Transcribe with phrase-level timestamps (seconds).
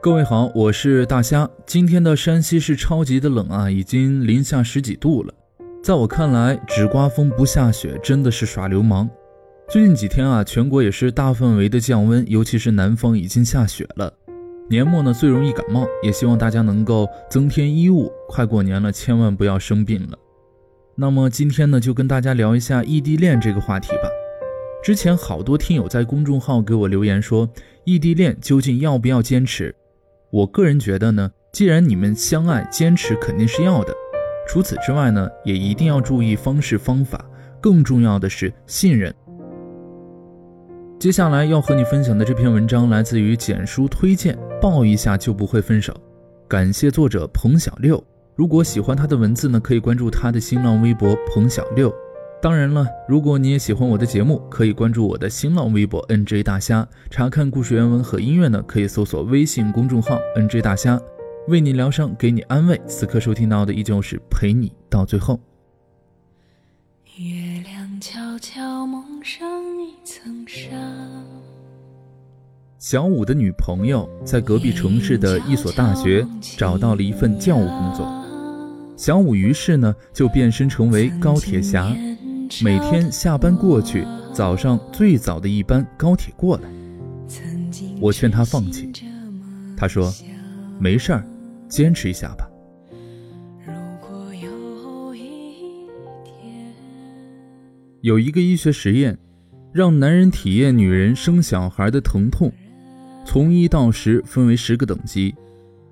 [0.00, 1.50] 各位好，我是大虾。
[1.66, 5.34] 今天的山西是超级的冷啊，已经零下十几度了。
[5.82, 9.10] 在我看来，只刮风不下雪真的是耍流氓。
[9.68, 14.12] 最近几天啊，全国也是大范围的降温，尤其是南方已经下雪了。
[14.70, 18.08] 年末呢最容易感冒，也希望大家能够增添衣物。
[18.28, 20.16] 快过年了，千万不要生病了。
[20.94, 24.08] 那么今天呢，就跟大家聊一下异地恋这个话题吧。
[24.80, 27.50] 之前好多听友在公众号给我留言说，
[27.82, 29.74] 异地恋究竟要不要坚持？
[30.30, 33.94] 我个人觉得呢，既然你们相爱，坚持肯定是要的。
[34.46, 37.24] 除此之外呢，也一定要注意方式方法，
[37.60, 39.14] 更重要的是信任。
[40.98, 45.94] 接下来要和你分享的这篇文章来自于简书推荐，抱一下就不会分手。
[46.46, 48.02] 感谢作者彭小六。
[48.34, 51.92] 如果喜欢他的文字呢，可以关注他的新浪微博彭小六。
[52.40, 56.88] 当然了，如果你也喜欢我的节目，可以关注我的新浪微博 NJ 大虾。
[57.10, 61.00] 查看故事原文和音乐呢，可以搜索微信公众号 NJ 大虾，
[61.48, 62.80] 为你疗伤，给你安慰。
[62.86, 65.40] 此刻收听到的依旧是陪你到最后。
[67.16, 69.44] 月亮悄悄蒙上
[69.76, 70.70] 一层纱。
[72.78, 76.24] 小五的女朋友在隔壁城市的一所大学
[76.56, 78.08] 找到了一份教务工作，
[78.96, 81.92] 小五于是呢就变身成为高铁侠。
[82.62, 86.68] 每天下班过去，早上最早的一班高铁过来。
[88.00, 88.90] 我劝他放弃，
[89.76, 90.12] 他说
[90.78, 91.24] ：“没事儿，
[91.68, 92.48] 坚持一下吧。”
[98.00, 99.18] 有一个医学实验，
[99.72, 102.50] 让男人体验女人生小孩的疼痛，
[103.24, 105.34] 从一到十分为十个等级。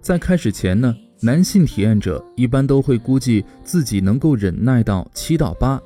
[0.00, 5.82] 在开始前呢，男性体验者一般都会估计自己能够忍耐到七到八。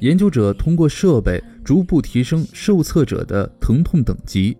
[0.00, 4.56] 研究者通过设备逐步提升受测者的疼痛等级，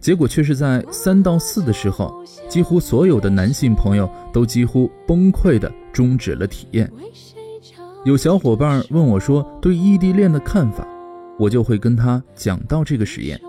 [0.00, 6.90] 结果却是在三到四的时候，几乎所有的男性朋友都几乎崩溃的终止了体验。
[8.04, 10.88] 有小伙伴问我说对异地恋的看法，
[11.38, 13.40] 我就会跟他讲到这个实验。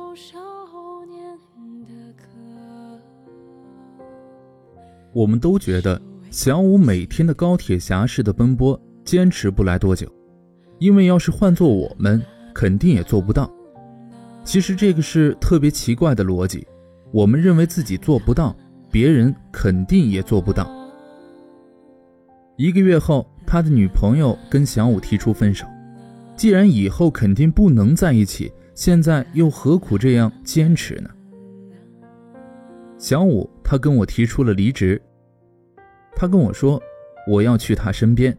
[5.13, 10.08] 我们都觉得小五每天的高铁侠式的奔波坚持不来多久。
[10.81, 12.19] 因为要是换做我们，
[12.56, 13.47] 肯定也做不到。
[14.44, 16.68] 其实这个是特别奇怪的逻辑，
[17.12, 18.58] 我们认为自己做不到，
[18.90, 20.68] 别人肯定也做不到。
[22.58, 25.68] 一个月后，他的女朋友跟小五提出分手。
[26.36, 31.12] 既然以后肯定不能在一起，现在又何苦这样坚持呢？
[32.97, 35.00] 小五他跟我提出了离职，
[36.16, 36.81] 他跟我说，
[37.30, 38.36] 我要去他身边。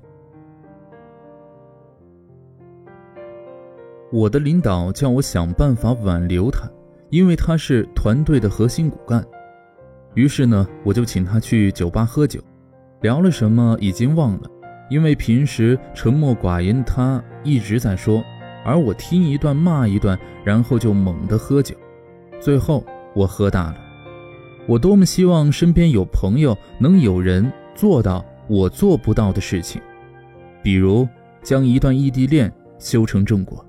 [4.12, 6.70] 我的领导叫我想办法挽留他，
[7.08, 9.24] 因为他是团队的核心骨干。
[10.14, 12.38] 于是呢，我就请他去酒吧喝酒，
[13.00, 14.42] 聊了什么已经忘了，
[14.90, 18.22] 因为平时沉默寡言他一直在说，
[18.66, 21.74] 而我听一段骂一段，然后就猛地喝酒。
[22.38, 22.84] 最后
[23.14, 23.76] 我喝大了。
[24.66, 29.80] 我多么希望身边有朋友能有人做到我做不到的事情，
[30.62, 31.08] 比如
[31.42, 33.64] 将一段异地恋修成正果。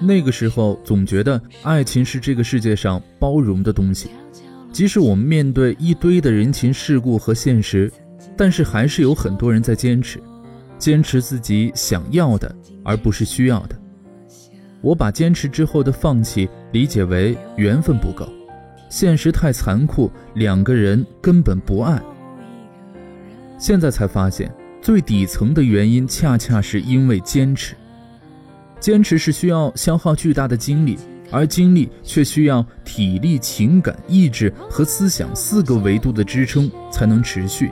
[0.00, 4.08] 那个时候总觉得爱情是这个世界上包容的东西，
[4.72, 7.92] 即使我们面对一堆的人情世故和现实，
[8.36, 10.18] 但是还是有很多人在坚持，
[10.78, 13.76] 坚持自己想要的，而不是需要的。
[14.80, 18.26] 我把坚持之后的放弃理解为缘分不够，
[18.88, 22.00] 现实太残酷，两个人根本不爱。
[23.58, 24.50] 现在才发现，
[24.80, 27.76] 最底层的原因恰恰是因为坚持。
[28.80, 30.98] 坚持是需要消耗巨大的精力，
[31.30, 37.70] 而精力却需要体力、情感、意志和思想四个维度的支撑才能持续，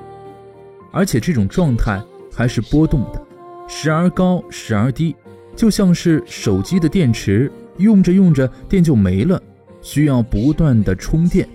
[0.93, 2.01] 而且这种状态
[2.33, 3.21] 还是波动的，
[3.67, 5.17] 时而高，时而低，
[5.57, 9.43] 就像是手机的电池，用着用着电就没了，
[9.81, 11.49] 需要不断的充电。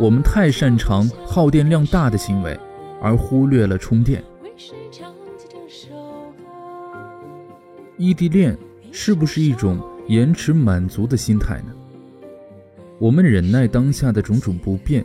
[0.00, 2.56] 我们太擅长耗电量大的行为，
[3.02, 4.22] 而忽略了充电。
[7.96, 8.56] 异地恋
[8.92, 11.72] 是不是一种延迟满足的心态呢？
[12.98, 15.04] 我们忍耐当下的种种不便，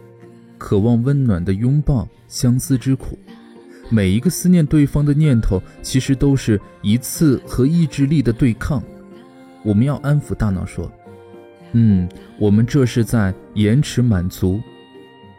[0.57, 3.17] 渴望温暖的拥抱、相思之苦。
[3.89, 8.81] 每一个思念对方的念头，其实都是一次和意志力的对抗。
[9.63, 10.91] 我们要安抚大脑说
[11.73, 12.07] ：“嗯，
[12.39, 14.59] 我们这是在延迟满足，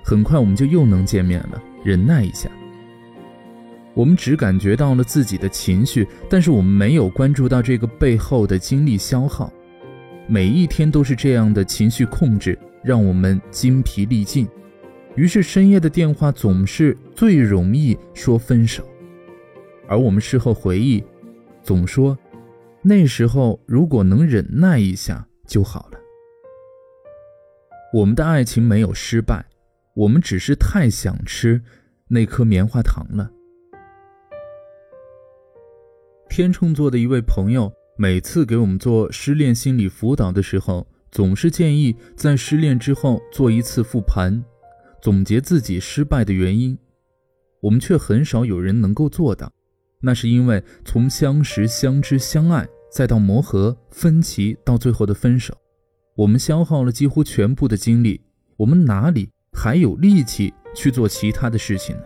[0.04, 2.50] 很快我们就又能见面了，忍耐一下。”
[3.94, 9.52] 我们只感觉到了自己的情绪，但是我们没有关注到这个背后的精力消耗。
[10.26, 14.48] 每一天都是这样的情绪控制，让我们精疲力尽。
[15.14, 18.84] 于是深夜的电话总是最容易说分手，
[19.86, 21.04] 而我们事后回忆，
[21.62, 22.18] 总说
[22.82, 25.98] 那时候如果能忍耐一下就好了。
[27.92, 29.44] 我们的爱情没有失败，
[29.94, 31.62] 我们只是太想吃
[32.08, 33.30] 那颗棉花糖了。
[36.36, 44.44] 天秤座的一位朋友每次给我们做失恋心理辅导的时候，总是建议在失恋之后做一次复盘。
[45.00, 46.76] 总结自己失败的原因，
[47.60, 49.48] 我们却很少有人能够做到。
[50.00, 55.56] 那是因为从相识、相知、相爱，再到磨合、分歧，到最后的分手，
[56.16, 58.20] 我们消耗了几乎全部的精力，
[58.56, 62.02] 我们哪里还有力气去做其他的事情呢？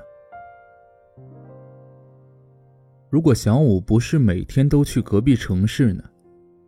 [3.11, 6.05] 如果小五不是每天都去隔壁城市呢？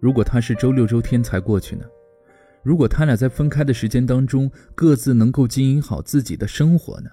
[0.00, 1.84] 如果他是周六周天才过去呢？
[2.62, 7.10] 如果他俩在分开的时间当中，各自能够经营好自己的生活呢？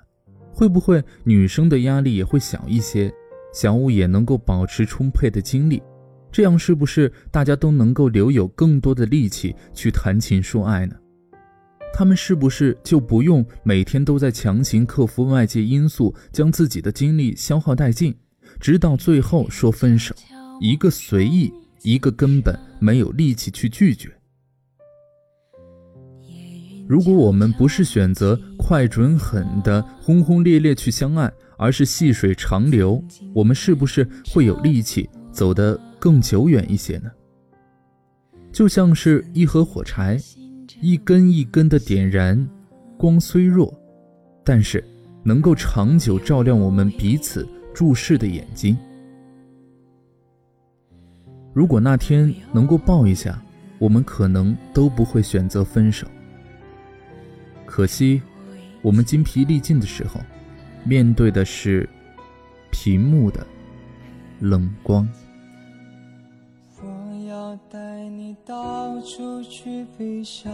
[0.53, 3.13] 会不会女生的压力也会小一些？
[3.53, 5.83] 小五也能够保持充沛的精力，
[6.31, 10.95] 这样是不是大家都能够留有更多的力气去谈情说爱呢？
[11.93, 18.15] 他们是不是就不用每天都在强行克服外界因素，将自己的精力消耗殆尽，
[18.59, 20.15] 直到最后说分手？
[20.59, 24.11] 一个随意，一个根本没有力气去拒绝。
[26.87, 37.11] 如果我们不是选择快准狠的轰轰烈烈去相爱，而是细水长流，我们是不是会有力气走得更久远一些呢？
[38.53, 40.17] 就像是一盒火柴，
[40.81, 42.47] 一根一根的点燃，
[42.97, 43.71] 光虽弱，
[44.43, 44.83] 但是
[45.23, 48.75] 能够长久照亮我们彼此注视的眼睛。
[51.53, 53.39] 如果那天能够抱一下，
[53.77, 56.07] 我们可能都不会选择分手。
[57.67, 58.19] 可惜，
[58.81, 60.19] 我们精疲力尽的时候，
[60.85, 61.87] 面对的是
[62.71, 63.45] 屏幕的
[64.39, 65.07] 冷光。
[66.81, 70.51] 我要带你到处去飞翔，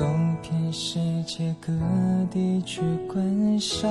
[0.00, 0.06] 走
[0.40, 1.70] 遍世界各
[2.30, 3.86] 地去观赏，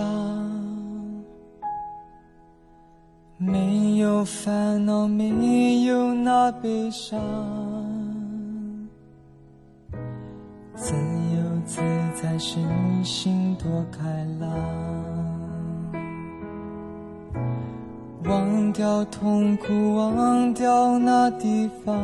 [3.38, 7.20] 没有烦恼，没有那悲伤。
[10.74, 11.80] 自由自
[12.20, 12.60] 在，身
[13.06, 14.50] 心多开朗，
[18.24, 21.96] 忘掉痛苦，忘掉那地方，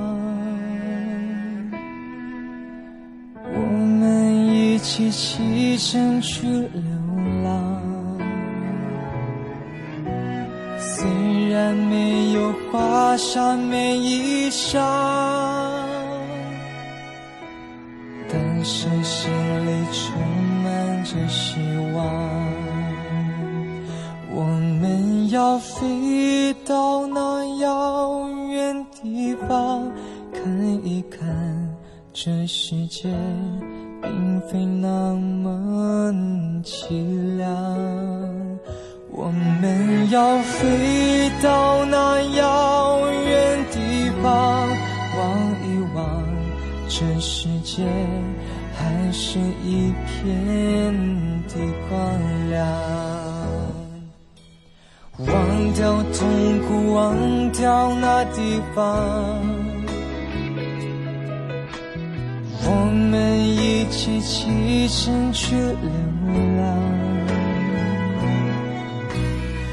[4.76, 6.84] 一起启程去流
[7.46, 7.82] 浪。
[10.78, 11.08] 虽
[11.50, 14.78] 然没有华厦美衣裳。
[18.28, 19.32] 但是心
[19.66, 20.14] 里充
[20.62, 21.56] 满着希
[21.96, 22.06] 望，
[24.30, 24.44] 我
[24.82, 29.90] 们要飞到那遥远地方，
[30.34, 30.44] 看
[30.86, 31.26] 一看
[32.12, 33.08] 这世界
[34.06, 36.14] 并非那么
[36.64, 37.50] 凄凉。
[39.12, 44.70] 我们要飞到那遥远地方，
[45.18, 45.22] 望
[45.66, 45.66] 一
[45.96, 46.24] 望
[46.88, 47.84] 这世界。
[48.78, 50.94] 还是一片
[51.48, 51.56] 的
[51.90, 52.62] 光亮，
[55.18, 59.42] 忘掉痛苦，忘掉那地方，
[62.68, 62.72] 我
[63.12, 65.90] 们一起启程去流
[66.58, 66.64] 浪。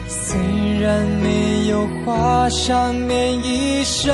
[0.09, 0.39] 虽
[0.81, 4.13] 然没有华厦美衣裳。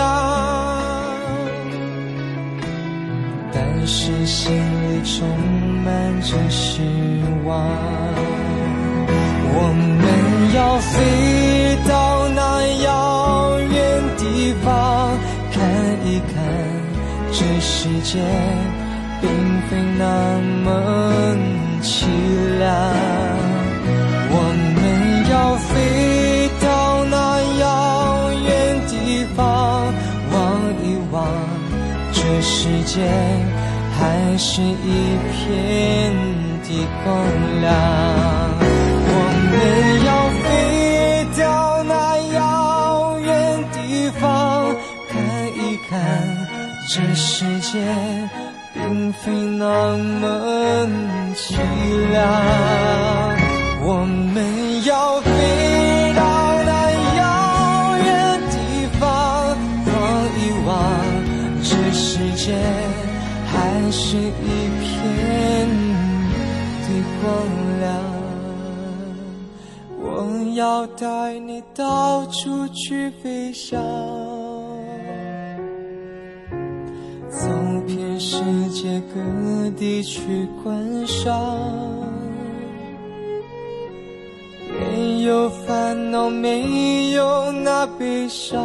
[3.50, 5.26] 但是心里充
[5.82, 6.82] 满着希
[7.47, 7.56] 望，
[9.54, 10.94] 我们要飞
[11.88, 12.40] 到那
[12.85, 13.76] 遥远
[14.18, 14.66] 地方，
[15.50, 15.56] 看
[16.04, 16.37] 一看
[17.32, 18.18] 这世界
[19.20, 19.28] 并
[19.68, 20.04] 非那
[20.64, 20.66] 么
[21.82, 22.06] 凄
[22.58, 22.66] 凉。
[24.30, 24.35] 我
[24.75, 24.78] 们
[25.30, 25.68] 要飞
[26.61, 26.66] 到
[27.04, 27.16] 那
[27.61, 27.62] 遥
[28.47, 28.49] 远
[28.88, 28.92] 地
[29.37, 29.40] 方，
[30.32, 30.37] 望
[30.85, 31.16] 一望
[32.12, 32.94] 这世界。
[34.00, 34.04] 还
[34.38, 36.14] 是一片
[36.62, 36.68] 的
[37.02, 37.06] 光
[37.61, 37.66] 亮。
[39.11, 39.12] 我
[39.50, 39.52] 们
[40.06, 40.08] 要
[47.70, 47.78] 界
[48.72, 50.88] 并非那么
[51.34, 51.58] 凄
[52.10, 52.16] 凉。
[53.82, 55.28] 我们要飞
[56.14, 56.20] 到
[56.64, 56.70] 那
[57.18, 57.22] 遥
[57.98, 58.08] 远
[58.50, 58.56] 地
[58.98, 59.02] 方，
[59.87, 59.92] 望
[60.38, 60.68] 一望
[61.62, 62.02] 这世
[62.37, 62.44] 界
[63.50, 63.52] 还
[63.90, 64.48] 是一
[64.80, 64.87] 片
[66.84, 66.87] 的
[67.20, 67.22] 光
[67.80, 67.87] 亮。
[70.00, 70.02] 我
[70.54, 74.38] 要带你到处去飞翔。
[78.38, 81.35] 世界各地去观赏。
[84.80, 88.64] 没有烦恼，没有那悲伤，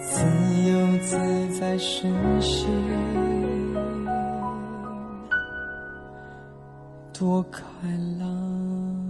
[0.00, 0.22] 自
[0.68, 1.18] 由自
[1.58, 2.08] 在身
[2.40, 2.68] 心。
[7.12, 7.62] 多开
[8.20, 9.07] 朗。